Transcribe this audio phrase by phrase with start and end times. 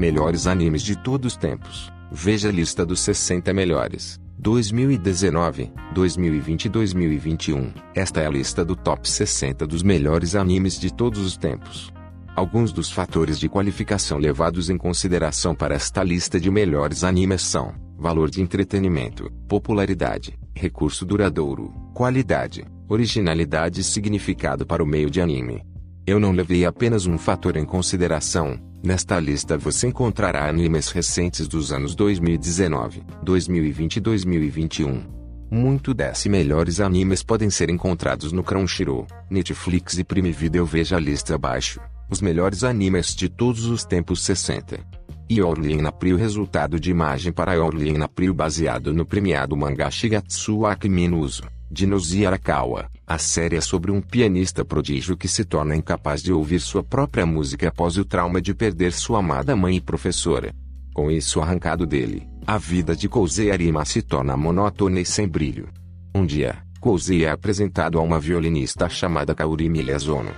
[0.00, 1.92] Melhores animes de todos os tempos.
[2.10, 4.18] Veja a lista dos 60 melhores.
[4.38, 7.70] 2019, 2020 e 2021.
[7.94, 11.92] Esta é a lista do top 60 dos melhores animes de todos os tempos.
[12.34, 17.74] Alguns dos fatores de qualificação levados em consideração para esta lista de melhores animes são:
[17.98, 25.60] valor de entretenimento, popularidade, recurso duradouro, qualidade, originalidade e significado para o meio de anime.
[26.06, 31.70] Eu não levei apenas um fator em consideração, Nesta lista você encontrará animes recentes dos
[31.70, 35.04] anos 2019, 2020 e 2021.
[35.50, 40.64] Muito desses melhores animes podem ser encontrados no Crunchyroll, Netflix e Prime Video.
[40.64, 41.78] Veja a lista abaixo.
[42.08, 44.78] Os melhores animes de todos os tempos 60.
[45.30, 50.64] Yorli in April Resultado de imagem para Yorli in April baseado no premiado mangá Shigatsu
[50.64, 52.90] Akimi no Uso de Nozi Arakawa.
[53.10, 57.26] A série é sobre um pianista prodígio que se torna incapaz de ouvir sua própria
[57.26, 60.54] música após o trauma de perder sua amada mãe e professora.
[60.94, 65.68] Com isso arrancado dele, a vida de Kouzei Arima se torna monótona e sem brilho.
[66.14, 70.30] Um dia, Kouzei é apresentado a uma violinista chamada Kaori Miyazono.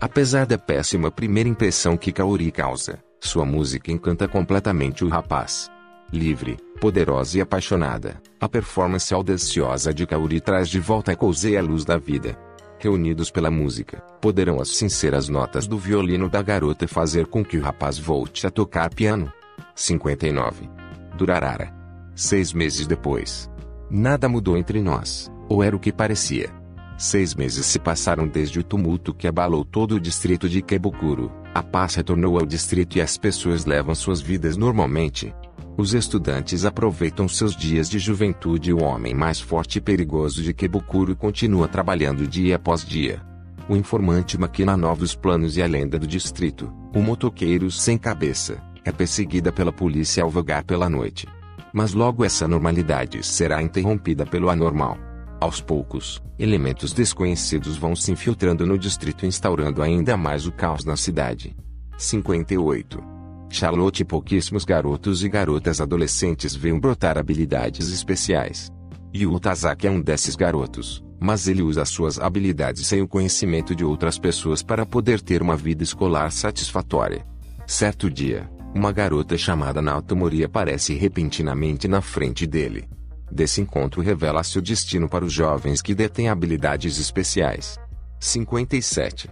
[0.00, 5.70] Apesar da péssima primeira impressão que Kaori causa, sua música encanta completamente o rapaz.
[6.12, 11.62] Livre, poderosa e apaixonada, a performance audaciosa de Kaori traz de volta a Kouzei a
[11.62, 12.38] luz da vida.
[12.78, 17.62] Reunidos pela música, poderão as sinceras notas do violino da garota fazer com que o
[17.62, 19.32] rapaz volte a tocar piano.
[19.74, 20.68] 59.
[21.16, 21.74] Durarara.
[22.14, 23.50] Seis meses depois.
[23.90, 26.50] Nada mudou entre nós, ou era o que parecia.
[26.98, 31.32] Seis meses se passaram desde o tumulto que abalou todo o distrito de Kebukuro.
[31.54, 35.34] A paz retornou ao distrito e as pessoas levam suas vidas normalmente,
[35.76, 40.54] os estudantes aproveitam seus dias de juventude e o homem mais forte e perigoso de
[40.54, 43.20] Kebukuro continua trabalhando dia após dia.
[43.68, 48.92] O informante maquina novos planos e a lenda do distrito, o motoqueiro sem cabeça, é
[48.92, 51.28] perseguida pela polícia ao vagar pela noite.
[51.74, 54.96] Mas logo essa normalidade será interrompida pelo anormal.
[55.38, 60.96] Aos poucos, elementos desconhecidos vão se infiltrando no distrito instaurando ainda mais o caos na
[60.96, 61.54] cidade.
[61.98, 63.15] 58
[63.48, 68.70] Charlotte e pouquíssimos garotos e garotas adolescentes veem brotar habilidades especiais.
[69.14, 73.84] Yu Tazaki é um desses garotos, mas ele usa suas habilidades sem o conhecimento de
[73.84, 77.24] outras pessoas para poder ter uma vida escolar satisfatória.
[77.66, 82.88] Certo dia, uma garota chamada Naotomori aparece repentinamente na frente dele.
[83.32, 87.78] Desse encontro revela-se o destino para os jovens que detêm habilidades especiais.
[88.20, 89.28] 57.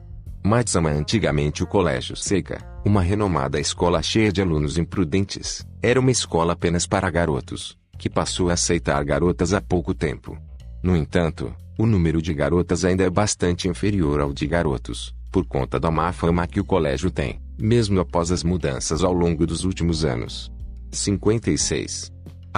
[0.46, 6.52] Matsama antigamente o Colégio Seika, uma renomada escola cheia de alunos imprudentes, era uma escola
[6.52, 10.36] apenas para garotos, que passou a aceitar garotas há pouco tempo.
[10.82, 15.80] No entanto, o número de garotas ainda é bastante inferior ao de garotos, por conta
[15.80, 20.04] da má fama que o colégio tem, mesmo após as mudanças ao longo dos últimos
[20.04, 20.52] anos.
[20.92, 22.12] 56.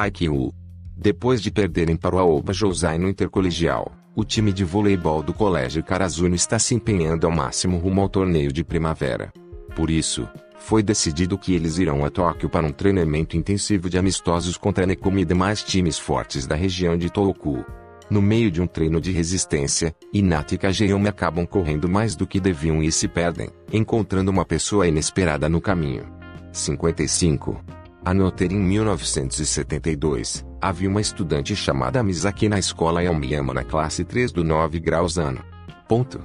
[0.09, 0.51] IQ.
[0.97, 5.85] Depois de perderem para o Aoba Josai no intercolegial, o time de voleibol do Colégio
[5.85, 9.31] Karazuno está se empenhando ao máximo rumo ao torneio de primavera.
[9.77, 10.27] Por isso,
[10.59, 15.21] foi decidido que eles irão a Tóquio para um treinamento intensivo de amistosos contra Nekumi
[15.21, 17.63] e demais times fortes da região de Tohoku.
[18.09, 22.41] No meio de um treino de resistência, Inata e Kageyama acabam correndo mais do que
[22.41, 26.07] deviam e se perdem, encontrando uma pessoa inesperada no caminho.
[26.53, 27.63] 55.
[28.03, 34.45] Anoter em 1972, havia uma estudante chamada Misaki na escola Yamiyama na classe 3 do
[34.45, 35.41] 9 graus ano.
[35.89, 36.21] Ponto.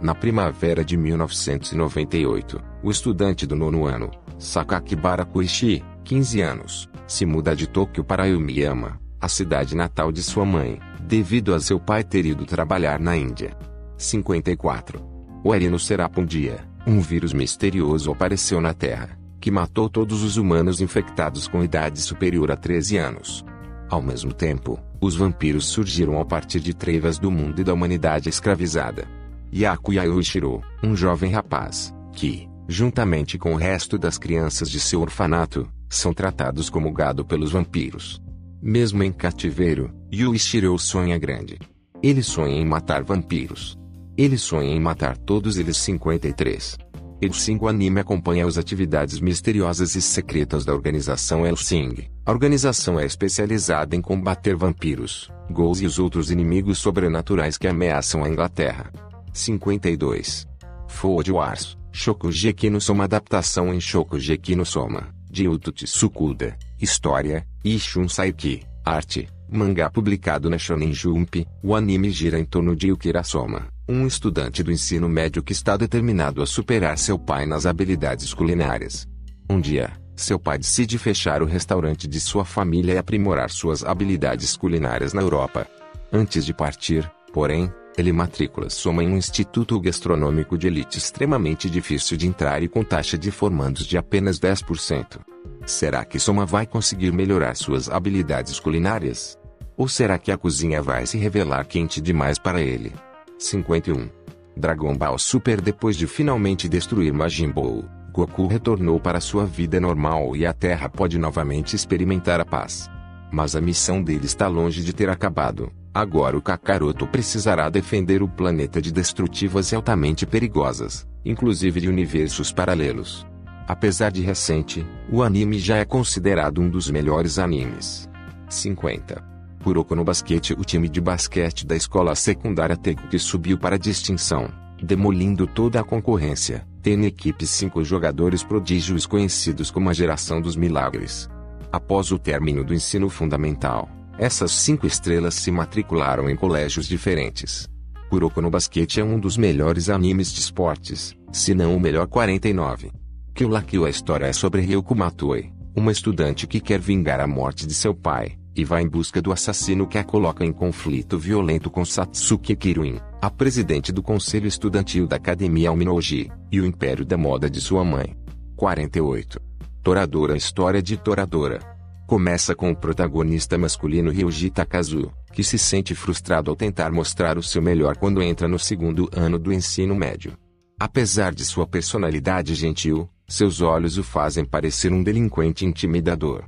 [0.00, 7.54] Na primavera de 1998, o estudante do nono ano, Sakakibara Koichi, 15 anos, se muda
[7.54, 12.26] de Tóquio para Yumiyama, a cidade natal de sua mãe, devido a seu pai ter
[12.26, 13.56] ido trabalhar na Índia.
[13.96, 15.00] 54.
[15.44, 15.76] O Erino
[16.16, 21.62] um dia, um vírus misterioso apareceu na Terra, que matou todos os humanos infectados com
[21.62, 23.44] idade superior a 13 anos.
[23.92, 28.26] Ao mesmo tempo, os vampiros surgiram a partir de trevas do mundo e da humanidade
[28.26, 29.06] escravizada.
[29.54, 35.68] Yakuya Yoshiro, um jovem rapaz, que, juntamente com o resto das crianças de seu orfanato,
[35.90, 38.18] são tratados como gado pelos vampiros.
[38.62, 41.58] Mesmo em cativeiro, Yuichiro sonha grande.
[42.02, 43.78] Ele sonha em matar vampiros.
[44.16, 46.78] Ele sonha em matar todos eles 53.
[47.20, 52.10] El 5 anime acompanha as atividades misteriosas e secretas da organização El Sing.
[52.24, 58.22] A organização é especializada em combater vampiros, ghouls e os outros inimigos sobrenaturais que ameaçam
[58.22, 58.92] a Inglaterra.
[59.32, 60.46] 52.
[60.86, 68.08] Food Wars, Shokugeki no Soma Adaptação em Shokugeki no Soma, de Yuto Tsukuda, História, Ishun
[68.08, 73.66] Saiki, Arte, mangá publicado na Shonen Jump, o anime gira em torno de Yukira Soma,
[73.88, 79.08] um estudante do ensino médio que está determinado a superar seu pai nas habilidades culinárias.
[79.50, 84.56] Um dia, Seu pai decide fechar o restaurante de sua família e aprimorar suas habilidades
[84.56, 85.66] culinárias na Europa.
[86.12, 91.68] Antes de partir, porém, ele matricula sua mãe em um instituto gastronômico de elite extremamente
[91.68, 95.20] difícil de entrar e com taxa de formandos de apenas 10%.
[95.66, 99.38] Será que Soma vai conseguir melhorar suas habilidades culinárias?
[99.76, 102.92] Ou será que a cozinha vai se revelar quente demais para ele?
[103.38, 104.08] 51.
[104.56, 110.36] Dragon Ball Super Depois de finalmente destruir Majin Buu, Goku retornou para sua vida normal
[110.36, 112.90] e a Terra pode novamente experimentar a paz.
[113.32, 115.72] Mas a missão dele está longe de ter acabado.
[115.94, 122.52] Agora o Kakaroto precisará defender o planeta de destrutivas e altamente perigosas, inclusive de universos
[122.52, 123.26] paralelos.
[123.66, 128.10] Apesar de recente, o anime já é considerado um dos melhores animes.
[128.46, 129.24] 50.
[129.64, 133.78] Kuroko no basquete O time de basquete da escola secundária Teco que subiu para a
[133.78, 134.50] distinção,
[134.82, 140.56] demolindo toda a concorrência, tem na equipe cinco jogadores prodígios conhecidos como a geração dos
[140.56, 141.30] milagres.
[141.70, 143.88] Após o término do ensino fundamental,
[144.18, 147.68] essas cinco estrelas se matricularam em colégios diferentes.
[148.10, 152.90] Kuroko no basquete é um dos melhores animes de esportes, se não o melhor 49.
[153.34, 157.26] Kill la Kill a história é sobre Ryuko Matoi, uma estudante que quer vingar a
[157.26, 161.18] morte de seu pai, e vai em busca do assassino que a coloca em conflito
[161.18, 167.04] violento com Satsuki Kiruin, a presidente do conselho estudantil da Academia Alminoji, e o império
[167.04, 168.16] da moda de sua mãe.
[168.56, 169.40] 48.
[169.82, 171.60] Toradora História de Toradora.
[172.06, 177.42] Começa com o protagonista masculino Ryuji Takazu, que se sente frustrado ao tentar mostrar o
[177.42, 180.36] seu melhor quando entra no segundo ano do ensino médio.
[180.78, 186.44] Apesar de sua personalidade gentil, seus olhos o fazem parecer um delinquente intimidador.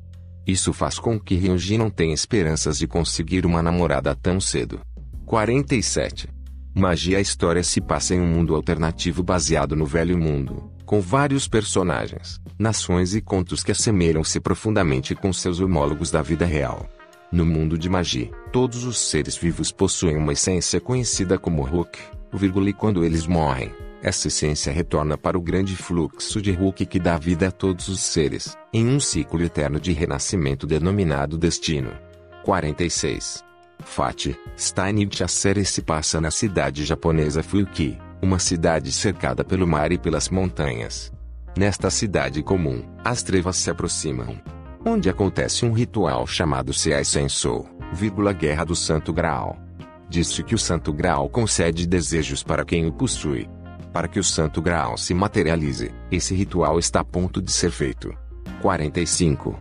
[0.47, 4.81] Isso faz com que Ryuji não tenha esperanças de conseguir uma namorada tão cedo.
[5.25, 6.29] 47.
[6.75, 11.49] Magia A história se passa em um mundo alternativo baseado no velho mundo, com vários
[11.49, 16.87] personagens, nações e contos que assemelham-se profundamente com seus homólogos da vida real.
[17.33, 21.99] No mundo de magia, todos os seres vivos possuem uma essência conhecida como Hulk,
[22.67, 23.73] e quando eles morrem,
[24.05, 28.01] essa essência retorna para o grande fluxo de Hulk que dá vida a todos os
[28.01, 31.91] seres, em um ciclo eterno de renascimento denominado destino.
[32.45, 33.43] 46.
[33.83, 39.91] Fati, Steinitch A série se passa na cidade japonesa Fuki, uma cidade cercada pelo mar
[39.91, 41.11] e pelas montanhas.
[41.57, 44.39] Nesta cidade comum, as trevas se aproximam.
[44.85, 49.57] Onde acontece um ritual chamado Seai Sensou, vírgula Guerra do Santo Graal.
[50.11, 53.49] Diz-se que o Santo Graal concede desejos para quem o possui,
[53.95, 58.13] para que o Santo Graal se materialize, esse ritual está a ponto de ser feito.
[58.61, 59.57] 45.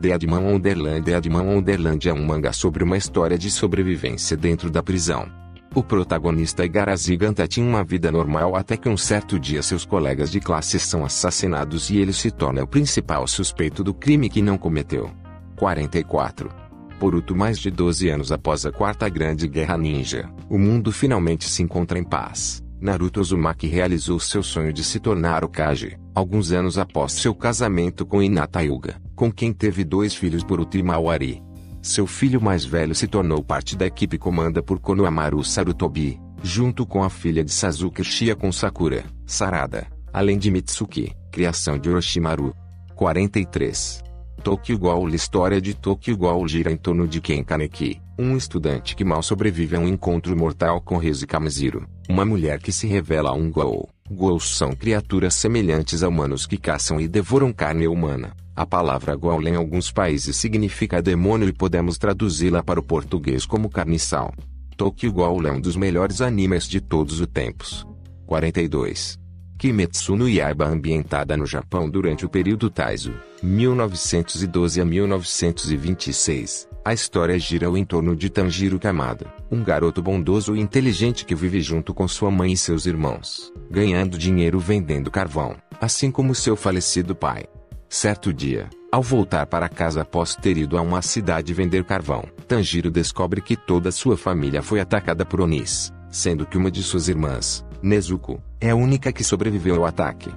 [0.00, 5.30] Deadman Wonderland Deadman Wonderland é um mangá sobre uma história de sobrevivência dentro da prisão.
[5.72, 10.32] O protagonista Igarashi Ganta tinha uma vida normal até que um certo dia seus colegas
[10.32, 14.58] de classe são assassinados e ele se torna o principal suspeito do crime que não
[14.58, 15.12] cometeu.
[15.54, 16.50] 44.
[16.98, 21.62] Boruto mais de 12 anos após a Quarta Grande Guerra Ninja, o mundo finalmente se
[21.62, 22.65] encontra em paz.
[22.80, 28.22] Naruto Uzumaki realizou seu sonho de se tornar Okage, alguns anos após seu casamento com
[28.22, 31.42] Hinata Hyuga, com quem teve dois filhos Boruto e Mawari.
[31.80, 37.02] Seu filho mais velho se tornou parte da equipe comanda por Konohamaru Sarutobi, junto com
[37.02, 42.54] a filha de Sasuke Shia com Sakura, Sarada, além de Mitsuki, criação de Orochimaru.
[42.94, 44.02] 43.
[44.42, 49.04] Tokyo Ghoul História de Tokyo Ghoul gira em torno de Ken Kaneki, um estudante que
[49.04, 53.50] mal sobrevive a um encontro mortal com Reze Kamiziro, uma mulher que se revela um
[53.50, 53.88] Ghoul.
[54.10, 58.34] Ghouls são criaturas semelhantes a humanos que caçam e devoram carne humana.
[58.54, 63.68] A palavra Ghoul em alguns países significa demônio e podemos traduzi-la para o português como
[63.68, 64.32] carniçal.
[64.76, 67.86] Tokyo Ghoul é um dos melhores animes de todos os tempos.
[68.26, 69.18] 42.
[69.58, 76.68] Kimetsu no Yaiba ambientada no Japão durante o período Taizo, 1912 a 1926.
[76.84, 81.60] A história gira em torno de Tanjiro Kamada, um garoto bondoso e inteligente que vive
[81.60, 87.16] junto com sua mãe e seus irmãos, ganhando dinheiro vendendo carvão, assim como seu falecido
[87.16, 87.46] pai.
[87.88, 92.90] Certo dia, ao voltar para casa após ter ido a uma cidade vender carvão, Tanjiro
[92.90, 97.64] descobre que toda sua família foi atacada por Onis, sendo que uma de suas irmãs,
[97.82, 100.30] Nezuko, é a única que sobreviveu ao ataque.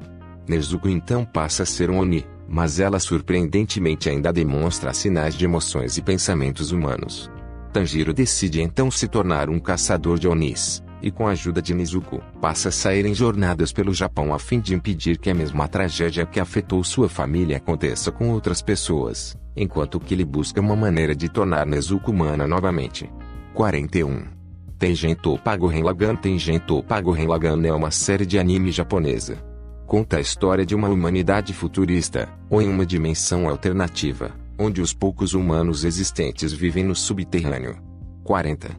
[0.48, 5.98] Nezuko então passa a ser um Oni, mas ela surpreendentemente ainda demonstra sinais de emoções
[5.98, 7.30] e pensamentos humanos.
[7.72, 12.22] Tanjiro decide então se tornar um caçador de Onis, e com a ajuda de Nezuko,
[12.42, 16.26] passa a sair em jornadas pelo Japão a fim de impedir que a mesma tragédia
[16.26, 21.30] que afetou sua família aconteça com outras pessoas, enquanto que ele busca uma maneira de
[21.30, 23.10] tornar Nezuko humana novamente.
[23.54, 24.39] 41
[24.80, 29.38] Tengen Toppago Renlagan Tengen Toppago Renlagan é uma série de anime japonesa.
[29.86, 35.34] Conta a história de uma humanidade futurista, ou em uma dimensão alternativa, onde os poucos
[35.34, 37.78] humanos existentes vivem no subterrâneo.
[38.24, 38.70] 40.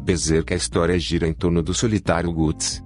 [0.00, 2.80] Berserk A história gira em torno do solitário Guts,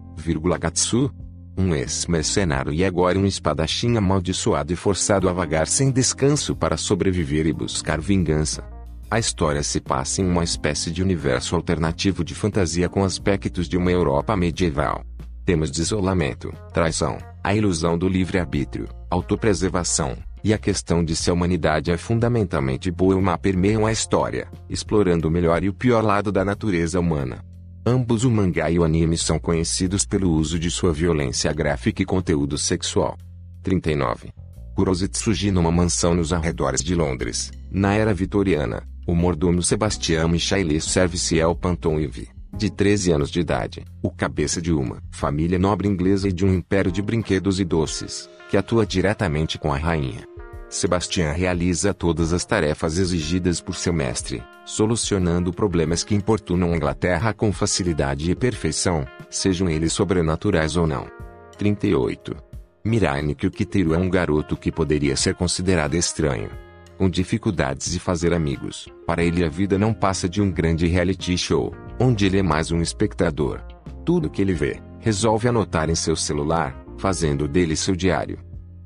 [0.59, 1.13] Gatsu,
[1.59, 7.47] um ex-mercenário e agora um espadachim amaldiçoado e forçado a vagar sem descanso para sobreviver
[7.47, 8.74] e buscar vingança.
[9.15, 13.77] A história se passa em uma espécie de universo alternativo de fantasia com aspectos de
[13.77, 15.05] uma Europa medieval.
[15.45, 21.33] Temas de isolamento, traição, a ilusão do livre-arbítrio, autopreservação, e a questão de se a
[21.33, 26.03] humanidade é fundamentalmente boa ou má permeiam a história, explorando o melhor e o pior
[26.03, 27.39] lado da natureza humana.
[27.87, 32.05] Ambos o mangá e o anime são conhecidos pelo uso de sua violência gráfica e
[32.05, 33.17] conteúdo sexual.
[33.63, 34.33] 39.
[34.75, 38.83] Kurosetsu surgiu numa mansão nos arredores de Londres, na era vitoriana.
[39.07, 44.73] O mordomo Sebastião Michaelis serve-se El Pantonivre, de 13 anos de idade, o cabeça de
[44.73, 49.59] uma família nobre inglesa e de um império de brinquedos e doces, que atua diretamente
[49.59, 50.27] com a rainha.
[50.71, 57.35] Sebastian realiza todas as tarefas exigidas por seu mestre, solucionando problemas que importunam a Inglaterra
[57.35, 61.07] com facilidade e perfeição, sejam eles sobrenaturais ou não.
[61.59, 62.35] 38.
[62.83, 66.64] Mirai Kyukiteru é um garoto que poderia ser considerado estranho.
[67.05, 71.37] Com dificuldades de fazer amigos, para ele a vida não passa de um grande reality
[71.37, 71.71] show,
[72.01, 73.61] onde ele é mais um espectador.
[74.07, 78.39] Tudo que ele vê, resolve anotar em seu celular, fazendo dele seu diário.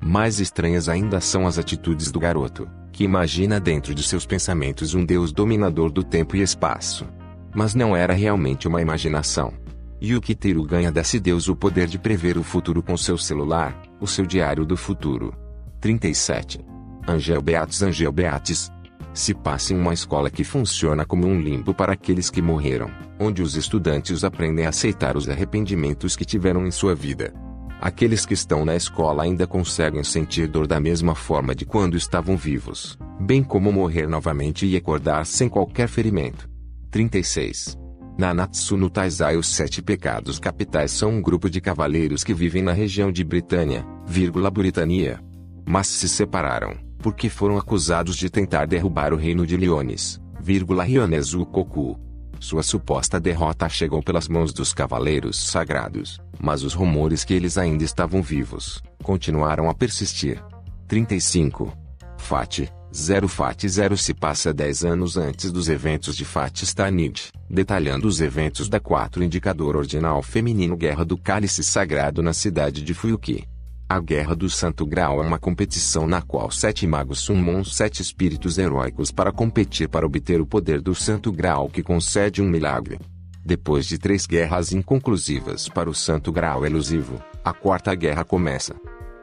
[0.02, 5.04] Mais estranhas ainda são as atitudes do garoto, que imagina dentro de seus pensamentos um
[5.04, 7.06] deus dominador do tempo e espaço.
[7.54, 9.54] Mas não era realmente uma imaginação.
[10.02, 14.26] Yukiteru ganha desse deus o poder de prever o futuro com seu celular, o seu
[14.26, 15.32] diário do futuro.
[15.80, 16.77] 37.
[17.08, 18.70] Angel Beatis Angel Beatis
[19.14, 23.42] se passa em uma escola que funciona como um limbo para aqueles que morreram, onde
[23.42, 27.32] os estudantes aprendem a aceitar os arrependimentos que tiveram em sua vida,
[27.80, 32.36] Aqueles que estão na escola ainda conseguem sentir dor da mesma forma de quando estavam
[32.36, 36.48] vivos, bem como morrer novamente e acordar sem qualquer ferimento.
[36.90, 37.78] 36.
[38.18, 42.72] Nanatsu no Taizai Os Sete Pecados Capitais são um grupo de cavaleiros que vivem na
[42.72, 45.20] região de Britânia, vírgula Britania.
[45.64, 51.46] Mas se separaram, porque foram acusados de tentar derrubar o reino de Leones, vírgula Ryonezu
[51.46, 51.98] Koku.
[52.40, 57.82] Sua suposta derrota chegou pelas mãos dos cavaleiros sagrados, mas os rumores que eles ainda
[57.84, 60.42] estavam vivos continuaram a persistir.
[60.86, 61.72] 35.
[62.16, 68.08] Fati, 0 Fati 0 se passa 10 anos antes dos eventos de Fati Stanid, detalhando
[68.08, 73.46] os eventos da 4 Indicador Ordinal Feminino Guerra do Cálice Sagrado na cidade de Fuyuki.
[73.90, 78.58] A Guerra do Santo Grau é uma competição na qual sete magos sumam sete espíritos
[78.58, 82.98] heróicos para competir para obter o poder do Santo Grau que concede um milagre.
[83.42, 88.74] Depois de três guerras inconclusivas para o Santo Grau elusivo, a quarta guerra começa.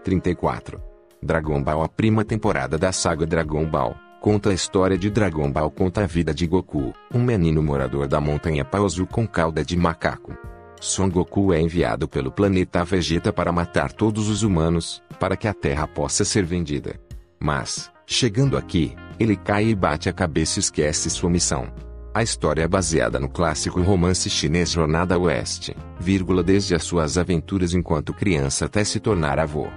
[0.03, 0.81] 34.
[1.21, 5.69] Dragon Ball A prima temporada da saga Dragon Ball conta a história de Dragon Ball
[5.69, 10.35] conta a vida de Goku, um menino morador da montanha Paozu com cauda de macaco.
[10.85, 15.53] Son Goku é enviado pelo planeta Vegeta para matar todos os humanos, para que a
[15.53, 16.99] Terra possa ser vendida.
[17.39, 21.73] Mas, chegando aqui, ele cai e bate a cabeça e esquece sua missão.
[22.13, 27.73] A história é baseada no clássico romance chinês Jornada Oeste, vírgula, desde as suas aventuras
[27.73, 29.67] enquanto criança até se tornar avô.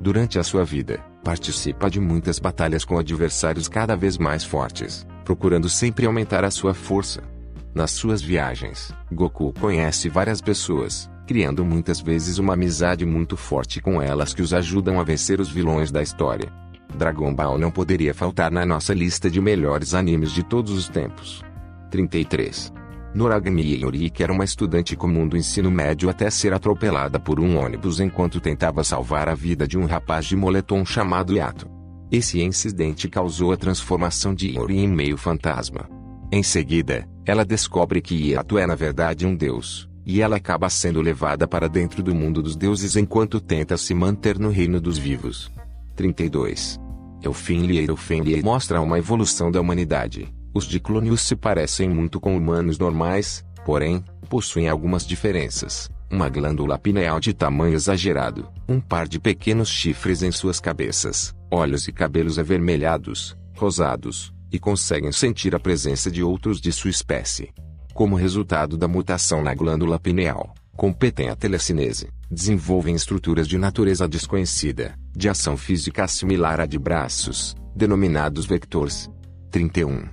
[0.00, 5.68] Durante a sua vida, participa de muitas batalhas com adversários cada vez mais fortes, procurando
[5.68, 7.33] sempre aumentar a sua força.
[7.74, 14.00] Nas suas viagens, Goku conhece várias pessoas, criando muitas vezes uma amizade muito forte com
[14.00, 16.52] elas que os ajudam a vencer os vilões da história.
[16.96, 21.42] Dragon Ball não poderia faltar na nossa lista de melhores animes de todos os tempos.
[21.90, 22.72] 33.
[23.12, 27.98] Noragami Yoriki era uma estudante comum do ensino médio até ser atropelada por um ônibus
[27.98, 31.68] enquanto tentava salvar a vida de um rapaz de moletom chamado Yato.
[32.08, 35.88] Esse incidente causou a transformação de Yori em meio fantasma.
[36.34, 41.00] Em seguida, ela descobre que Yato é na verdade um deus, e ela acaba sendo
[41.00, 45.48] levada para dentro do mundo dos deuses enquanto tenta se manter no reino dos vivos.
[45.94, 46.80] 32.
[47.22, 50.26] Elfinlier Elfinlier mostra uma evolução da humanidade.
[50.52, 55.88] Os diclônios se parecem muito com humanos normais, porém, possuem algumas diferenças.
[56.10, 61.86] Uma glândula pineal de tamanho exagerado, um par de pequenos chifres em suas cabeças, olhos
[61.86, 67.52] e cabelos avermelhados, rosados, e conseguem sentir a presença de outros de sua espécie.
[67.92, 74.96] Como resultado da mutação na glândula pineal, competem a telecinese, desenvolvem estruturas de natureza desconhecida,
[75.12, 79.10] de ação física similar à de braços, denominados vectores.
[79.50, 80.04] 31.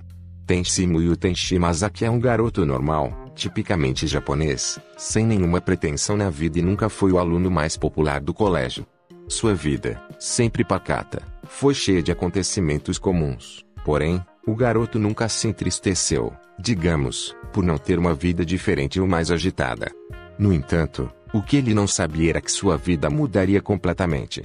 [0.47, 6.57] Tenshi Muyu Tenshi Masaki é um garoto normal, tipicamente japonês, sem nenhuma pretensão na vida
[6.57, 8.87] e nunca foi o aluno mais popular do colégio.
[9.27, 13.63] Sua vida, sempre pacata, foi cheia de acontecimentos comuns.
[13.83, 19.31] Porém, o garoto nunca se entristeceu, digamos, por não ter uma vida diferente ou mais
[19.31, 19.91] agitada.
[20.37, 24.43] No entanto, o que ele não sabia era que sua vida mudaria completamente.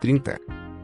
[0.00, 0.38] 30.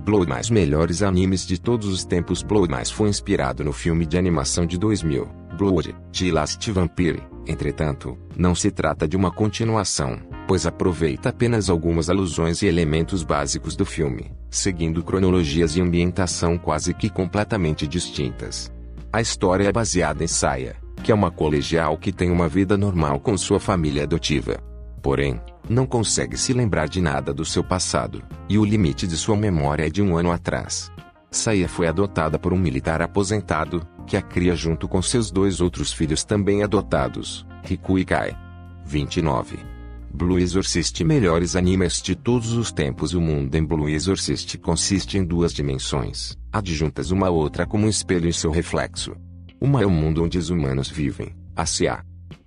[0.05, 4.19] Blow Mais melhores animes de todos os tempos Blow Mais foi inspirado no filme de
[4.19, 7.23] animação de 2000, Blood, de Last Vampire.
[7.47, 13.77] Entretanto, não se trata de uma continuação, pois aproveita apenas algumas alusões e elementos básicos
[13.77, 18.73] do filme, seguindo cronologias e ambientação quase que completamente distintas.
[19.13, 23.21] A história é baseada em Saya, que é uma colegial que tem uma vida normal
[23.21, 24.59] com sua família adotiva.
[25.03, 29.37] Porém, não consegue se lembrar de nada do seu passado, e o limite de sua
[29.37, 30.91] memória é de um ano atrás.
[31.31, 35.93] Saya foi adotada por um militar aposentado, que a cria junto com seus dois outros
[35.93, 38.37] filhos também adotados, Riku e Kai.
[38.85, 39.72] 29.
[40.15, 45.25] Blue Exorcist Melhores animes de todos os tempos O mundo em Blue Exorcist consiste em
[45.25, 49.17] duas dimensões, adjuntas uma à outra como um espelho em seu reflexo.
[49.59, 51.65] Uma é o mundo onde os humanos vivem, a.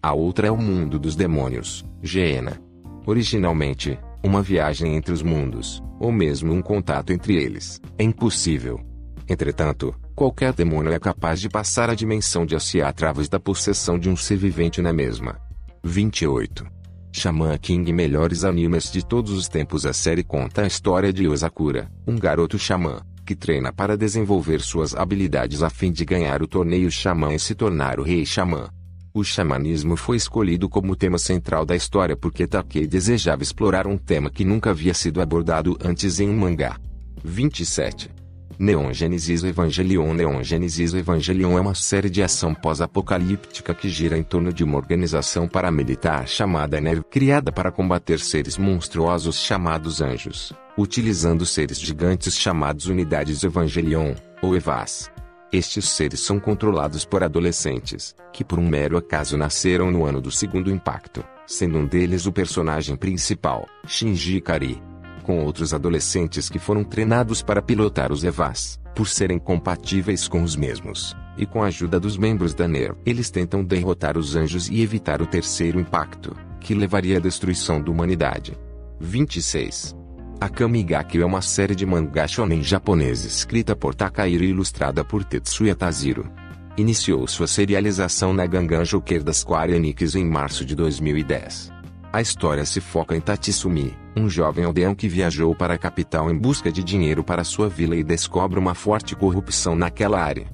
[0.02, 2.62] A outra é o mundo dos demônios, Geena.
[3.04, 8.80] Originalmente, uma viagem entre os mundos, ou mesmo um contato entre eles, é impossível.
[9.28, 14.08] Entretanto, qualquer demônio é capaz de passar a dimensão de Asia através da possessão de
[14.08, 15.40] um ser vivente na mesma.
[15.84, 16.75] 28.
[17.18, 21.90] Shaman King Melhores animes de todos os tempos A série conta a história de Yosakura,
[22.06, 26.92] um garoto xamã, que treina para desenvolver suas habilidades a fim de ganhar o torneio
[26.92, 28.68] xamã e se tornar o rei xamã.
[29.14, 34.30] O xamanismo foi escolhido como tema central da história porque Takei desejava explorar um tema
[34.30, 36.78] que nunca havia sido abordado antes em um mangá.
[37.24, 38.10] 27.
[38.58, 44.24] Neon Genesis Evangelion Neon Genesis Evangelion é uma série de ação pós-apocalíptica que gira em
[44.24, 51.46] torno de uma organização paramilitar chamada NEV, criada para combater seres monstruosos chamados anjos, utilizando
[51.46, 55.12] seres gigantes chamados Unidades Evangelion, ou EVAs.
[55.52, 60.32] Estes seres são controlados por adolescentes, que por um mero acaso nasceram no ano do
[60.32, 64.95] segundo impacto, sendo um deles o personagem principal, Shinji Ikari.
[65.26, 70.56] Com outros adolescentes que foram treinados para pilotar os EVAs, por serem compatíveis com os
[70.56, 74.84] mesmos, e com a ajuda dos membros da NER, eles tentam derrotar os anjos e
[74.84, 78.56] evitar o terceiro impacto, que levaria à destruição da humanidade.
[79.00, 79.96] 26.
[80.40, 85.24] A Kamigaki é uma série de mangá shonen japonês escrita por Takahiro e ilustrada por
[85.24, 86.32] Tetsuya Taziro.
[86.78, 91.75] Iniciou sua serialização na Gangan Joker das Square Enix em março de 2010.
[92.16, 96.38] A história se foca em Tatsumi, um jovem aldeão que viajou para a capital em
[96.38, 100.48] busca de dinheiro para sua vila e descobre uma forte corrupção naquela área.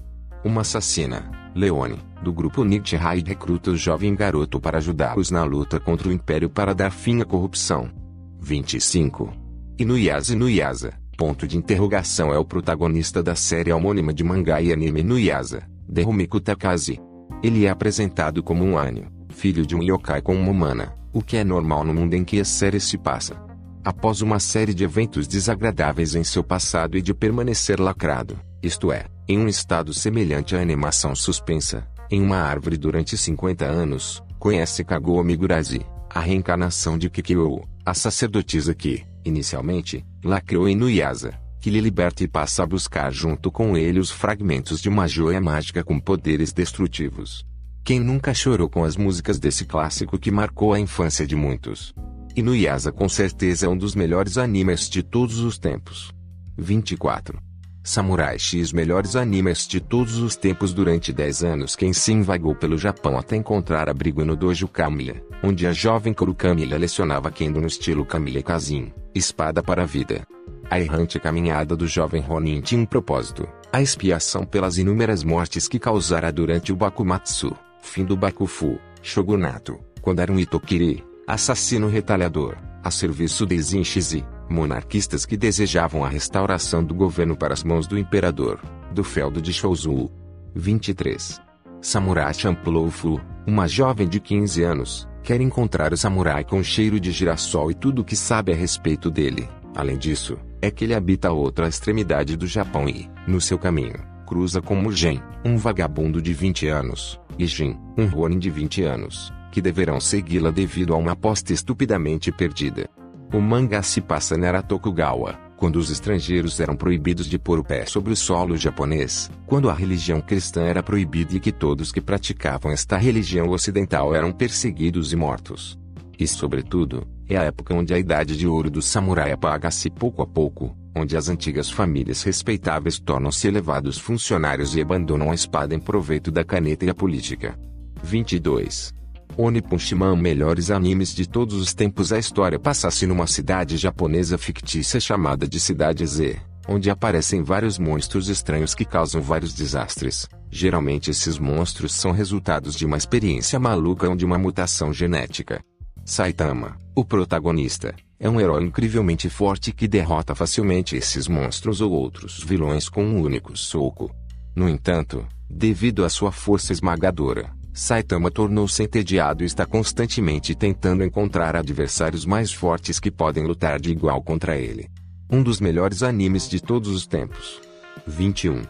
[0.44, 6.10] Uma assassina, Leone, do grupo Nichihai recruta o jovem garoto para ajudá-los na luta contra
[6.10, 7.92] o Império para dar fim à corrupção.
[8.40, 9.32] 25.
[9.78, 15.02] Inuyasha Inuyasha, ponto de interrogação é o protagonista da série homônima de mangá e anime
[15.02, 17.00] Inuyasha, de Rumiko Takashi.
[17.44, 21.38] Ele é apresentado como um Anio, filho de um yokai com uma humana, o que
[21.38, 23.36] é normal no mundo em que a série se passa.
[23.84, 29.06] Após uma série de eventos desagradáveis em seu passado e de permanecer lacrado, isto é,
[29.28, 35.24] em um estado semelhante à animação suspensa, em uma árvore durante 50 anos, conhece Kaguo
[35.24, 42.24] Migurashi, a reencarnação de Kikyo, a sacerdotisa que, inicialmente, lacrou em Nuyasa, que lhe liberta
[42.24, 46.52] e passa a buscar junto com ele os fragmentos de uma joia mágica com poderes
[46.52, 47.46] destrutivos.
[47.84, 51.96] Quem nunca chorou com as músicas desse clássico que marcou a infância de muitos?
[52.36, 56.14] Inuyasha com certeza é um dos melhores animes de todos os tempos.
[56.56, 57.40] 24.
[57.84, 62.78] Samurai X melhores animes de todos os tempos durante 10 anos quem se invagou pelo
[62.78, 67.66] Japão até encontrar abrigo no Dojo Kamiya, onde a jovem Kuru Kamiya lecionava Kendo no
[67.66, 70.22] estilo Kamiya Kazin, espada para a vida.
[70.70, 75.80] A errante caminhada do jovem Ronin tinha um propósito, a expiação pelas inúmeras mortes que
[75.80, 82.90] causara durante o Bakumatsu, fim do Bakufu, shogunato, quando era um Itokiri, assassino retalhador, a
[82.90, 88.60] serviço de Zinchizi, monarquistas que desejavam a restauração do governo para as mãos do imperador,
[88.94, 90.12] do feudo de Shouzu.
[90.54, 91.42] 23.
[91.82, 97.12] Samurai Champloo Fu, uma jovem de 15 anos, quer encontrar o samurai com cheiro de
[97.12, 99.48] girassol e tudo o que sabe a respeito dele.
[99.74, 103.96] Além disso, é que ele habita a outra extremidade do Japão e, no seu caminho,
[104.28, 109.34] cruza com Mugen, um vagabundo de 20 anos, e Jin, um Ronin de 20 anos,
[109.52, 112.90] que deverão segui-la devido a uma aposta estupidamente perdida.
[113.34, 117.86] O mangá se passa na Tokugawa, quando os estrangeiros eram proibidos de pôr o pé
[117.86, 122.72] sobre o solo japonês, quando a religião cristã era proibida e que todos que praticavam
[122.72, 125.78] esta religião ocidental eram perseguidos e mortos.
[126.18, 130.28] E sobretudo, É a época onde a idade de ouro do samurai apaga-se pouco a
[130.28, 136.32] pouco, onde as antigas famílias respeitáveis tornam-se elevados funcionários e abandonam a espada em proveito
[136.32, 137.58] da caneta e a política.
[138.04, 138.94] 22.
[139.38, 145.00] Oni Punishman Melhores animes de todos os tempos A história passa-se numa cidade japonesa fictícia
[145.00, 150.28] chamada de Cidade Z, onde aparecem vários monstros estranhos que causam vários desastres.
[150.50, 155.64] Geralmente esses monstros são resultados de uma experiência maluca ou de uma mutação genética.
[156.12, 162.44] Saitama, o protagonista, é um herói incrivelmente forte que derrota facilmente esses monstros ou outros
[162.44, 164.14] vilões com um único soco.
[164.54, 171.56] No entanto, devido à sua força esmagadora, Saitama tornou-se entediado e está constantemente tentando encontrar
[171.56, 174.90] adversários mais fortes que podem lutar de igual contra ele.
[175.30, 177.62] Um dos melhores animes de todos os tempos.
[178.06, 178.64] 21.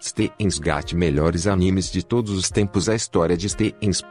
[0.00, 4.02] Steins Gate Melhores animes de todos os tempos A história de Steins.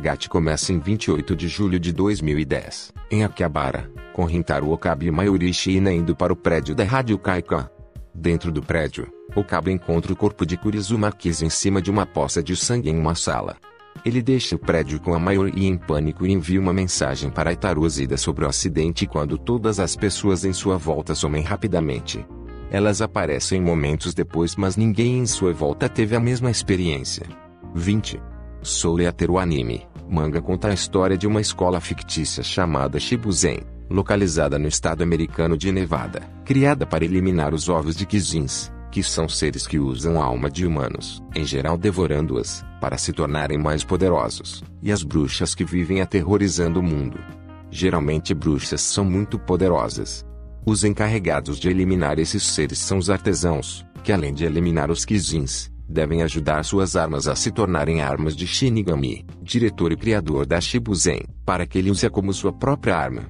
[0.00, 5.52] Gate começa em 28 de julho de 2010, em Akihabara, com Rintaro Okabe e Mayuri
[5.52, 7.70] Shiina indo para o prédio da Rádio Kaika.
[8.14, 12.40] Dentro do prédio, Okabe encontra o corpo de Kurizuma Kiz em cima de uma poça
[12.40, 13.56] de sangue em uma sala.
[14.04, 17.88] Ele deixa o prédio com a Mayuri em pânico e envia uma mensagem para Itaru
[17.88, 22.24] Zida sobre o acidente quando todas as pessoas em sua volta somem rapidamente.
[22.70, 27.26] Elas aparecem momentos depois mas ninguém em sua volta teve a mesma experiência.
[27.74, 28.22] 20.
[28.62, 34.68] Soul Eater anime, manga conta a história de uma escola fictícia chamada Shibuzen, localizada no
[34.68, 39.78] estado americano de Nevada, criada para eliminar os ovos de Kizins, que são seres que
[39.78, 45.02] usam a alma de humanos, em geral devorando-as, para se tornarem mais poderosos, e as
[45.02, 47.18] bruxas que vivem aterrorizando o mundo.
[47.68, 50.24] Geralmente bruxas são muito poderosas.
[50.64, 55.70] Os encarregados de eliminar esses seres são os artesãos, que além de eliminar os Kizins,
[55.88, 61.22] devem ajudar suas armas a se tornarem armas de Shinigami, diretor e criador da Shibuzen,
[61.44, 63.26] para que ele use como sua própria arma.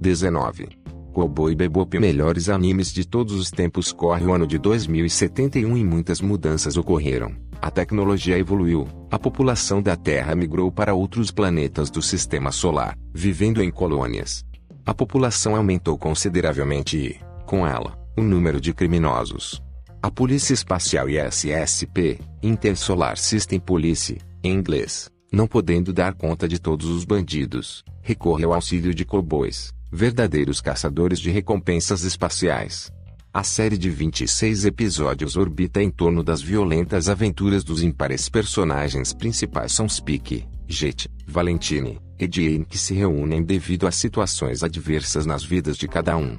[0.00, 0.68] 19.
[1.12, 6.20] Cowboy Bebop Melhores animes de todos os tempos Corre o ano de 2071 e muitas
[6.20, 7.34] mudanças ocorreram.
[7.62, 13.62] A tecnologia evoluiu, a população da Terra migrou para outros planetas do Sistema Solar, vivendo
[13.62, 14.44] em colônias.
[14.86, 19.62] A população aumentou consideravelmente e, com ela, o número de criminosos.
[20.02, 26.86] A Polícia Espacial ISSP, Intersolar System Police, em inglês, não podendo dar conta de todos
[26.86, 32.92] os bandidos, recorre ao auxílio de cowboys verdadeiros caçadores de recompensas espaciais.
[33.32, 39.72] A série de 26 episódios orbita em torno das violentas aventuras dos impares personagens principais
[39.72, 45.76] são Speak, Jet, Valentine e Jane que se reúnem devido a situações adversas nas vidas
[45.76, 46.38] de cada um.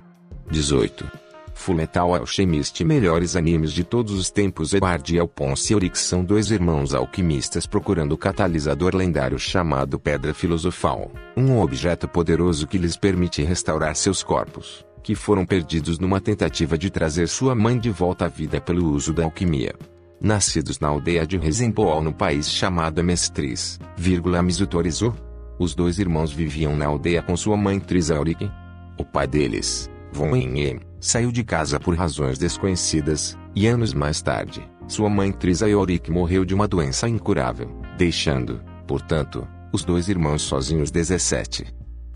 [0.50, 1.26] 18.
[1.56, 6.94] Fullmetal Alchemist Melhores animes de todos os tempos Edward e Alphonse Euric são dois irmãos
[6.94, 13.96] alquimistas procurando o catalisador lendário chamado Pedra Filosofal, um objeto poderoso que lhes permite restaurar
[13.96, 18.60] seus corpos, que foram perdidos numa tentativa de trazer sua mãe de volta à vida
[18.60, 19.74] pelo uso da alquimia.
[20.20, 25.14] Nascidos na aldeia de Rezenboal no país chamado Mestriz, vírgula Mizutorizu,
[25.58, 28.50] os dois irmãos viviam na aldeia com sua mãe Trisa Auric.
[28.98, 34.68] O pai deles, Von Em, saiu de casa por razões desconhecidas, e anos mais tarde,
[34.88, 40.92] sua mãe Trisa Yorick morreu de uma doença incurável, deixando, portanto, os dois irmãos sozinhos
[40.92, 41.66] 17.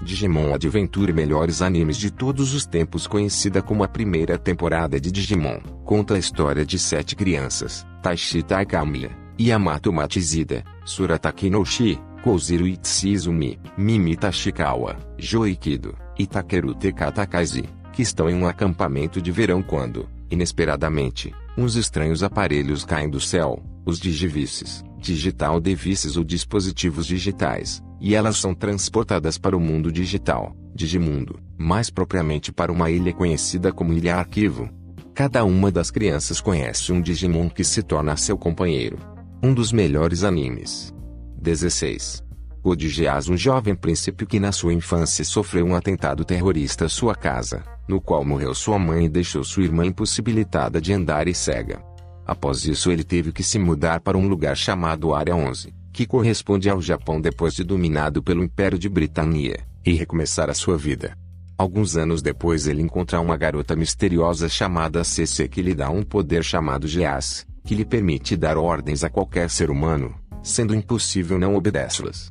[0.01, 5.59] Digimon Adventure Melhores Animes de todos os tempos conhecida como a primeira temporada de Digimon,
[5.83, 14.15] conta a história de sete crianças, Taishi Taikamiya, Yamato Matizida, Surataki Noshi, Kouziro Itsizumi, Mimi
[14.15, 22.23] Tashikawa, Joikido, Itakeru Tekatakazi, que estão em um acampamento de verão quando, inesperadamente, uns estranhos
[22.23, 29.37] aparelhos caem do céu, os digivices, digital devices ou dispositivos digitais, e elas são transportadas
[29.37, 34.69] para o mundo digital, Digimundo, mais propriamente para uma ilha conhecida como Ilha Arquivo.
[35.13, 38.97] Cada uma das crianças conhece um Digimon que se torna seu companheiro.
[39.43, 40.93] Um dos melhores animes.
[41.39, 42.23] 16.
[42.61, 47.63] Odigeas um jovem príncipe que na sua infância sofreu um atentado terrorista à sua casa,
[47.87, 51.81] no qual morreu sua mãe e deixou sua irmã impossibilitada de andar e cega.
[52.25, 56.69] Após isso ele teve que se mudar para um lugar chamado Área 11, que corresponde
[56.69, 61.17] ao Japão depois de dominado pelo Império de Britânia, e recomeçar a sua vida.
[61.57, 66.43] Alguns anos depois ele encontra uma garota misteriosa chamada CC que lhe dá um poder
[66.43, 72.29] chamado Geas, que lhe permite dar ordens a qualquer ser humano, sendo impossível não obedecê-las.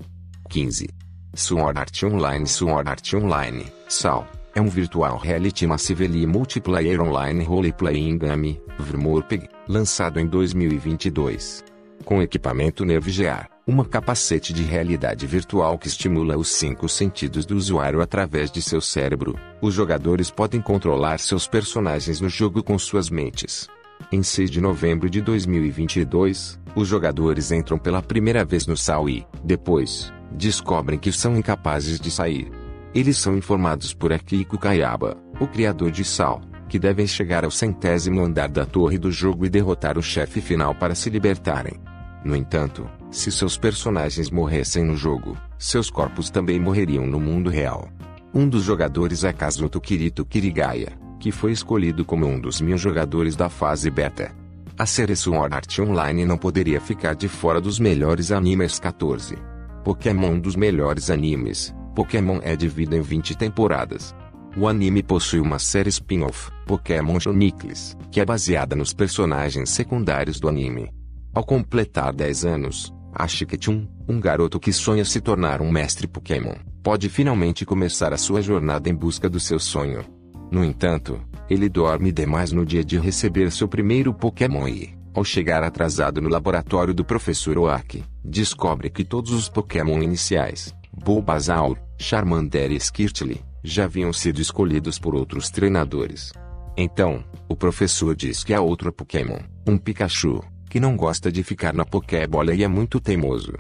[0.49, 0.89] 15.
[1.35, 8.19] Sword Art Online Sword Art Online, SAL é um virtual reality massively multiplayer online role-playing
[8.19, 11.65] game, VRMORPG, lançado em 2022.
[12.05, 17.55] Com equipamento Nerve GR, uma capacete de realidade virtual que estimula os cinco sentidos do
[17.55, 19.39] usuário através de seu cérebro.
[19.61, 23.69] Os jogadores podem controlar seus personagens no jogo com suas mentes.
[24.11, 29.27] Em 6 de novembro de 2022, os jogadores entram pela primeira vez no SAL e,
[29.43, 32.51] depois, descobrem que são incapazes de sair.
[32.95, 38.21] Eles são informados por Akiko Kayaba, o criador de SAL, que devem chegar ao centésimo
[38.21, 41.81] andar da torre do jogo e derrotar o chefe final para se libertarem.
[42.25, 47.89] No entanto, se seus personagens morressem no jogo, seus corpos também morreriam no mundo real.
[48.35, 53.35] Um dos jogadores é Kazuto Kirito Kirigaya, que foi escolhido como um dos mil jogadores
[53.35, 54.31] da fase beta.
[54.79, 59.37] A série Sword Art Online não poderia ficar de fora dos melhores animes 14.
[59.83, 61.75] Pokémon dos melhores animes.
[61.97, 64.15] Pokémon é dividido em 20 temporadas.
[64.57, 70.49] O anime possui uma série spin-off, Pokémon Chronicles, que é baseada nos personagens secundários do
[70.49, 70.89] anime.
[71.35, 77.09] Ao completar 10 anos, Ashikechun, um garoto que sonha se tornar um mestre Pokémon, pode
[77.09, 80.05] finalmente começar a sua jornada em busca do seu sonho.
[80.53, 85.63] No entanto, ele dorme demais no dia de receber seu primeiro Pokémon e, ao chegar
[85.63, 92.77] atrasado no laboratório do professor Oaki, descobre que todos os Pokémon iniciais, Bulbasaur, Charmander e
[92.77, 96.33] Skirtle, já haviam sido escolhidos por outros treinadores.
[96.77, 101.75] Então, o professor diz que há outro Pokémon, um Pikachu, que não gosta de ficar
[101.75, 103.55] na Pokébola e é muito teimoso.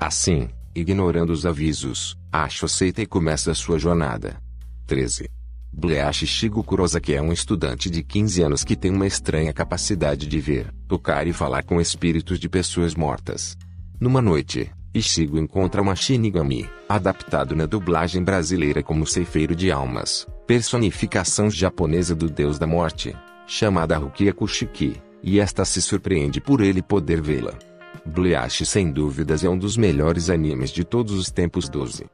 [0.00, 4.40] Assim, ignorando os avisos, Acho aceita e começa sua jornada.
[4.86, 5.28] 13.
[5.74, 10.38] Bleach Shigo Kurosaki é um estudante de 15 anos que tem uma estranha capacidade de
[10.38, 13.56] ver, tocar e falar com espíritos de pessoas mortas.
[13.98, 21.50] Numa noite, Ishigo encontra uma Shinigami, adaptado na dublagem brasileira como ceifeiro de almas, personificação
[21.50, 27.22] japonesa do deus da morte, chamada Rukia Kushiki e esta se surpreende por ele poder
[27.22, 27.54] vê-la.
[28.04, 32.04] Bleach sem dúvidas é um dos melhores animes de todos os tempos 12.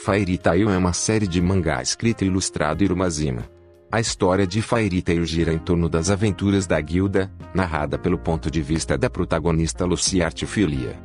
[0.00, 3.50] Fairy Tail é uma série de mangá escrita e ilustrado Irumazima.
[3.90, 8.48] A história de Fairy Tail gira em torno das aventuras da guilda, narrada pelo ponto
[8.50, 10.96] de vista da protagonista Lucy Artifilia.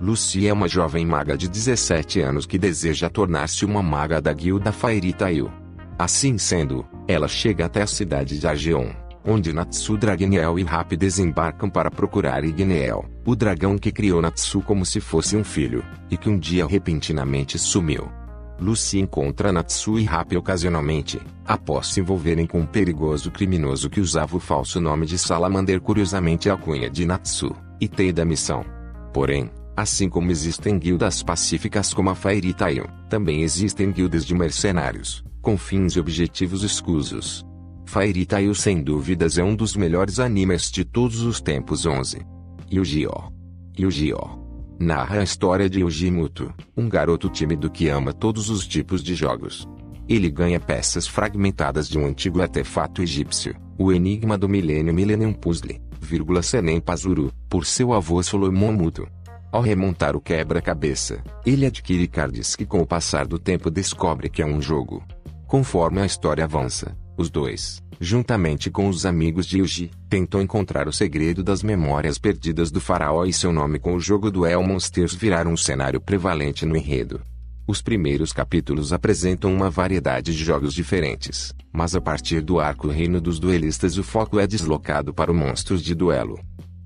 [0.00, 4.72] Lucy é uma jovem maga de 17 anos que deseja tornar-se uma maga da guilda
[4.72, 5.50] Fairy Tail.
[5.96, 8.90] Assim sendo, ela chega até a cidade de Argeon,
[9.24, 14.84] onde Natsu Dragniel e Rap desembarcam para procurar Igniel, o dragão que criou Natsu como
[14.84, 18.19] se fosse um filho, e que um dia repentinamente sumiu.
[18.60, 24.36] Lucy encontra Natsu e Rap ocasionalmente, após se envolverem com um perigoso criminoso que usava
[24.36, 28.64] o falso nome de Salamander curiosamente a cunha de Natsu, e tem da missão.
[29.12, 35.24] Porém, assim como existem guildas pacíficas como a Fairy Tail, também existem guildas de mercenários,
[35.40, 37.44] com fins e objetivos escusos,
[37.90, 42.24] Fairy Tail sem dúvidas é um dos melhores animes de todos os tempos 11.
[42.72, 43.32] Yu-Gi-Oh!
[43.76, 44.39] Yu-Gi-Oh!
[44.82, 49.14] Narra a história de Yuji Muto, um garoto tímido que ama todos os tipos de
[49.14, 49.68] jogos.
[50.08, 55.78] Ele ganha peças fragmentadas de um antigo artefato egípcio, o Enigma do Milênio Millennium Puzzle,
[56.00, 59.06] vírgula Senem Pazuru, por seu avô Solomon Muto.
[59.52, 64.40] Ao remontar o quebra-cabeça, ele adquire cards que com o passar do tempo descobre que
[64.40, 65.04] é um jogo.
[65.46, 70.92] Conforme a história avança, os dois, juntamente com os amigos de Yuji, tentam encontrar o
[70.92, 75.14] segredo das memórias perdidas do faraó e seu nome com o jogo do El Monsters
[75.14, 77.20] virar um cenário prevalente no enredo.
[77.66, 83.20] Os primeiros capítulos apresentam uma variedade de jogos diferentes, mas a partir do arco Reino
[83.20, 86.40] dos Duelistas o foco é deslocado para o Monstros de Duelo.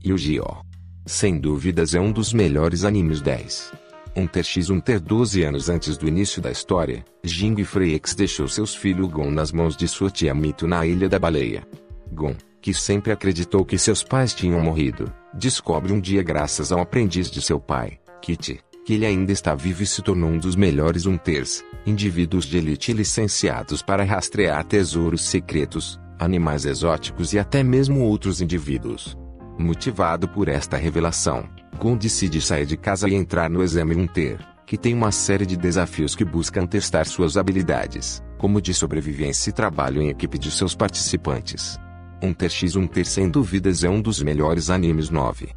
[0.05, 0.63] Yu-Gi-Oh!
[1.07, 3.84] Sem dúvidas é um dos melhores animes 10.
[4.17, 8.47] Um ter x um ter 12 anos antes do início da história, Jing Freaks deixou
[8.47, 11.67] seus filhos Gon nas mãos de sua tia Mito na Ilha da Baleia.
[12.13, 17.29] Gon, que sempre acreditou que seus pais tinham morrido, descobre um dia graças ao aprendiz
[17.29, 21.07] de seu pai, Kit, que ele ainda está vivo e se tornou um dos melhores
[21.07, 28.41] Unters, indivíduos de elite licenciados para rastrear tesouros secretos, animais exóticos e até mesmo outros
[28.41, 29.19] indivíduos.
[29.59, 34.79] Motivado por esta revelação, Gon decide sair de casa e entrar no exame Unter, que
[34.79, 40.01] tem uma série de desafios que buscam testar suas habilidades, como de sobrevivência e trabalho
[40.01, 41.79] em equipe de seus participantes.
[42.23, 45.49] Unter x Unter sem dúvidas é um dos melhores animes 9.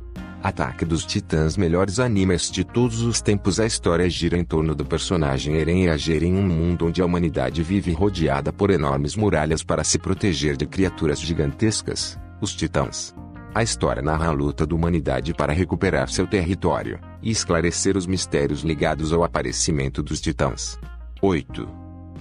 [0.44, 4.86] Ataque dos Titãs melhores animes de todos os tempos A história gira em torno do
[4.86, 9.64] personagem Eren e agir em um mundo onde a humanidade vive rodeada por enormes muralhas
[9.64, 13.16] para se proteger de criaturas gigantescas, os Titãs.
[13.54, 18.62] A história narra a luta da humanidade para recuperar seu território e esclarecer os mistérios
[18.62, 20.80] ligados ao aparecimento dos titãs.
[21.22, 21.68] 8.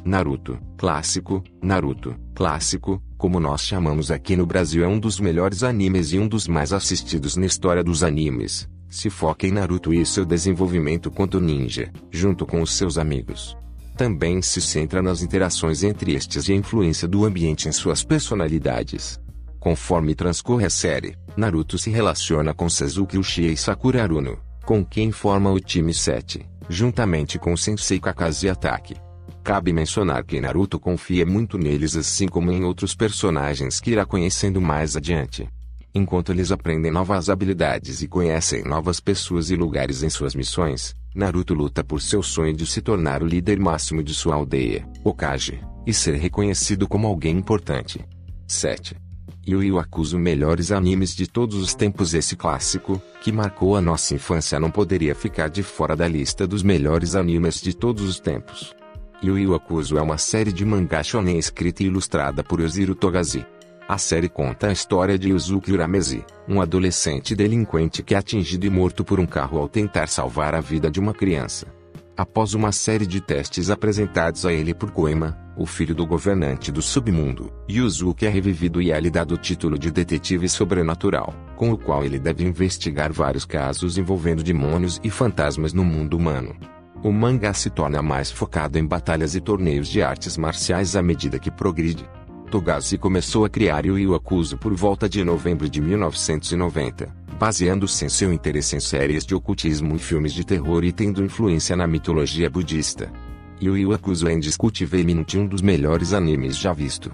[0.04, 6.12] Naruto, clássico, Naruto, clássico, como nós chamamos aqui no Brasil é um dos melhores animes
[6.12, 10.24] e um dos mais assistidos na história dos animes, Se foca em Naruto e seu
[10.24, 13.56] desenvolvimento quanto ninja, junto com os seus amigos.
[13.96, 19.20] Também se centra nas interações entre estes e a influência do ambiente em suas personalidades.
[19.66, 25.10] Conforme transcorre a série, Naruto se relaciona com Sasuke Uchiha e Sakura Aruno, com quem
[25.10, 28.94] forma o time 7, juntamente com Sensei Kakashi Atake.
[29.42, 34.60] Cabe mencionar que Naruto confia muito neles assim como em outros personagens que irá conhecendo
[34.60, 35.48] mais adiante.
[35.92, 41.54] Enquanto eles aprendem novas habilidades e conhecem novas pessoas e lugares em suas missões, Naruto
[41.54, 45.92] luta por seu sonho de se tornar o líder máximo de sua aldeia, Okage, e
[45.92, 48.06] ser reconhecido como alguém importante.
[48.46, 49.05] 7.
[49.48, 54.12] Yu Yu Hakusho melhores animes de todos os tempos Esse clássico, que marcou a nossa
[54.12, 58.74] infância não poderia ficar de fora da lista dos melhores animes de todos os tempos.
[59.22, 63.46] Yu Yu Hakusho é uma série de mangá shonen escrita e ilustrada por Yuziro Togashi.
[63.88, 68.70] A série conta a história de Yuzuki Uramezi, um adolescente delinquente que é atingido e
[68.70, 71.68] morto por um carro ao tentar salvar a vida de uma criança.
[72.16, 76.82] Após uma série de testes apresentados a ele por Koema, o filho do governante do
[76.82, 81.78] submundo, Yuzuki é revivido e é lhe dado o título de detetive sobrenatural, com o
[81.78, 86.54] qual ele deve investigar vários casos envolvendo demônios e fantasmas no mundo humano.
[87.02, 91.38] O mangá se torna mais focado em batalhas e torneios de artes marciais à medida
[91.38, 92.08] que progride.
[92.50, 98.32] Togashi começou a criar Yu Hakusho por volta de novembro de 1990 baseando-se em seu
[98.32, 103.12] interesse em séries de ocultismo e filmes de terror e tendo influência na mitologia budista.
[103.60, 107.10] Yu Yu Hakusho é indiscutivelmente um dos melhores animes já visto.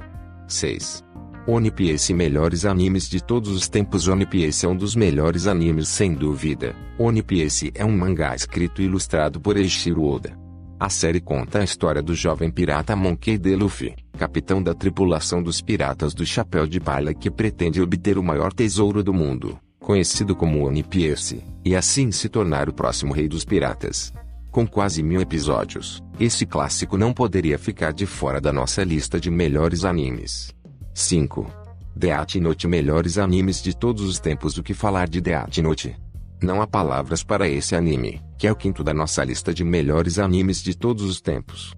[0.48, 1.04] 6.
[1.46, 5.88] One Piece melhores animes de todos os tempos One Piece é um dos melhores animes
[5.88, 6.74] sem dúvida.
[6.98, 10.36] One Piece é um mangá escrito e ilustrado por Eiichiro Oda.
[10.78, 13.54] A série conta a história do jovem pirata Monkey D.
[13.54, 18.52] Luffy, capitão da tripulação dos piratas do Chapéu de Palha que pretende obter o maior
[18.52, 23.44] tesouro do mundo, conhecido como One Piece, e assim se tornar o próximo rei dos
[23.44, 24.12] piratas.
[24.52, 29.30] Com quase mil episódios, esse clássico não poderia ficar de fora da nossa lista de
[29.30, 30.54] melhores animes.
[30.92, 31.50] 5.
[31.96, 35.96] Death Note Melhores animes de todos os tempos O que falar de Death Note?
[36.42, 40.18] Não há palavras para esse anime, que é o quinto da nossa lista de melhores
[40.18, 41.72] animes de todos os tempos.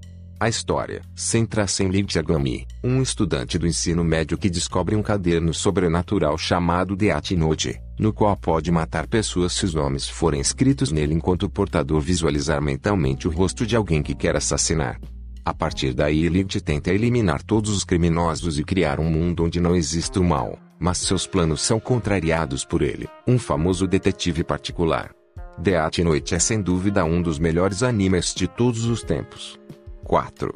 [0.45, 5.55] A história centra-se em Link Yagami, um estudante do ensino médio que descobre um caderno
[5.55, 11.15] sobrenatural chamado Death Note, no qual pode matar pessoas se os nomes forem escritos nele
[11.15, 15.01] enquanto o portador visualizar mentalmente o rosto de alguém que quer assassinar.
[15.43, 19.75] A partir daí Link tenta eliminar todos os criminosos e criar um mundo onde não
[19.75, 25.11] existe o mal, mas seus planos são contrariados por ele, um famoso detetive particular.
[25.57, 29.59] Death Note é sem dúvida um dos melhores animes de todos os tempos.
[30.05, 30.55] 4.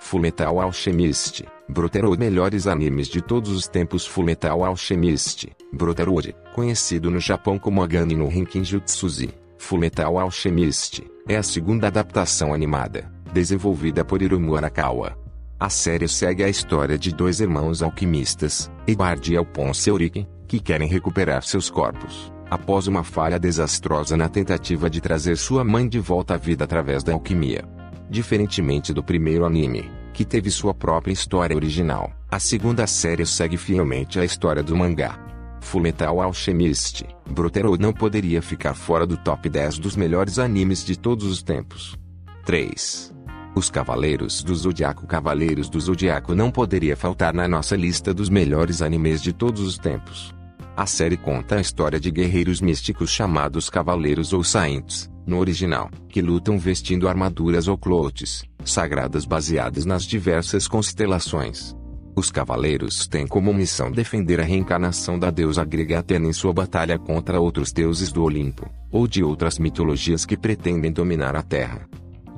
[0.00, 7.58] Fullmetal Alchemist, Brotherhood Melhores animes de todos os tempos Fullmetal Alchemist, Brotherhood, conhecido no Japão
[7.58, 14.56] como Agani no Renkin Jutsuzi, Fullmetal Alchemist, é a segunda adaptação animada, desenvolvida por Hiromu
[14.56, 15.18] Arakawa.
[15.58, 20.88] A série segue a história de dois irmãos alquimistas, Edward e Alphonse Euriken, que querem
[20.88, 26.34] recuperar seus corpos, após uma falha desastrosa na tentativa de trazer sua mãe de volta
[26.34, 27.64] à vida através da alquimia.
[28.08, 34.20] Diferentemente do primeiro anime, que teve sua própria história original, a segunda série segue fielmente
[34.20, 35.18] a história do mangá.
[35.60, 41.26] Fullmetal Alchemist, Brotherhood não poderia ficar fora do top 10 dos melhores animes de todos
[41.26, 41.96] os tempos.
[42.44, 43.14] 3.
[43.56, 48.82] Os Cavaleiros do Zodiaco Cavaleiros do Zodiaco não poderia faltar na nossa lista dos melhores
[48.82, 50.34] animes de todos os tempos.
[50.76, 56.20] A série conta a história de guerreiros místicos chamados Cavaleiros ou Saints, no original, que
[56.20, 61.74] lutam vestindo armaduras ou clotes, sagradas baseadas nas diversas constelações.
[62.16, 66.96] Os cavaleiros têm como missão defender a reencarnação da deusa grega Atena em sua batalha
[66.98, 71.88] contra outros deuses do Olimpo, ou de outras mitologias que pretendem dominar a Terra.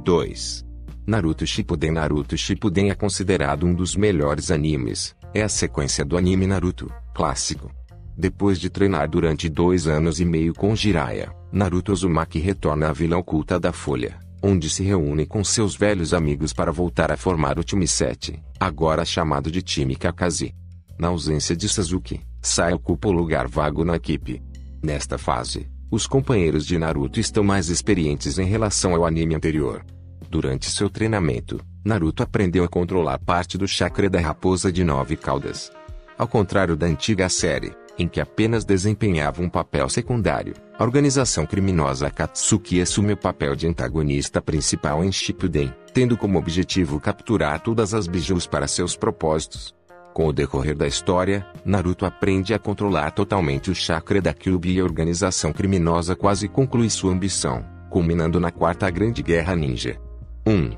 [0.02, 0.64] 2.
[1.06, 6.46] Naruto Shippuden Naruto Shippuden é considerado um dos melhores animes, é a sequência do anime
[6.46, 7.70] Naruto, clássico,
[8.16, 13.16] depois de treinar durante dois anos e meio com Jiraiya, Naruto Uzumaki retorna à Vila
[13.16, 17.64] Oculta da Folha, onde se reúne com seus velhos amigos para voltar a formar o
[17.64, 20.54] time 7, agora chamado de time Kakashi.
[20.98, 24.42] Na ausência de Sasuke, Sai ocupa o lugar vago na equipe.
[24.82, 29.82] Nesta fase, os companheiros de Naruto estão mais experientes em relação ao anime anterior.
[30.28, 35.72] Durante seu treinamento, Naruto aprendeu a controlar parte do chakra da raposa de nove caudas.
[36.18, 42.08] Ao contrário da antiga série, em que apenas desempenhava um papel secundário, a organização criminosa
[42.08, 48.06] Akatsuki assume o papel de antagonista principal em Shippuden, tendo como objetivo capturar todas as
[48.06, 49.74] bijus para seus propósitos.
[50.12, 54.80] Com o decorrer da história, Naruto aprende a controlar totalmente o chakra da Kyuubi e
[54.80, 60.00] a organização criminosa quase conclui sua ambição, culminando na Quarta Grande Guerra Ninja.
[60.46, 60.70] 1.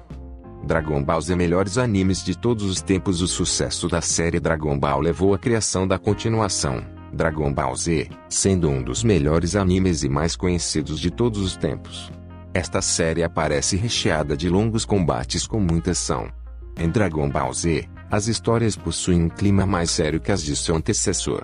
[0.66, 5.00] Dragon Ball Z melhores animes de todos os tempos O sucesso da série Dragon Ball
[5.00, 10.36] levou à criação da continuação, Dragon Ball Z, sendo um dos melhores animes e mais
[10.36, 12.10] conhecidos de todos os tempos.
[12.52, 16.30] Esta série aparece recheada de longos combates com muita ação.
[16.78, 20.76] Em Dragon Ball Z, as histórias possuem um clima mais sério que as de seu
[20.76, 21.42] antecessor.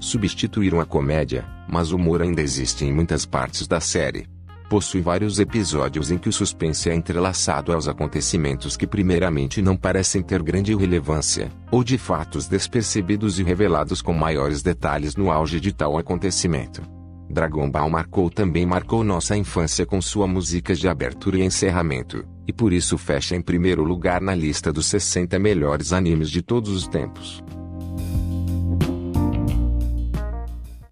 [0.00, 4.31] Substituíram a comédia, mas o humor ainda existe em muitas partes da série.
[4.72, 10.22] Possui vários episódios em que o suspense é entrelaçado aos acontecimentos que primeiramente não parecem
[10.22, 15.74] ter grande relevância, ou de fatos despercebidos e revelados com maiores detalhes no auge de
[15.74, 16.80] tal acontecimento.
[17.28, 22.52] Dragon Ball marcou também marcou nossa infância com sua música de abertura e encerramento, e
[22.52, 26.88] por isso fecha em primeiro lugar na lista dos 60 melhores animes de todos os
[26.88, 27.44] tempos.